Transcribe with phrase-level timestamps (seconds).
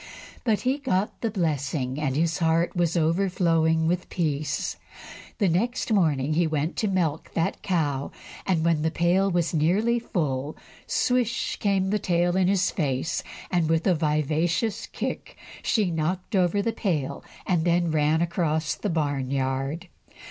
[0.43, 4.77] But he got the blessing, and his heart was overflowing with peace.
[5.37, 8.09] The next morning he went to milk that cow,
[8.47, 11.57] and when the pail was nearly full, swish!
[11.59, 16.73] came the tail in his face, and with a vicious kick she knocked over the
[16.73, 19.87] pail, and then ran across the barn yard.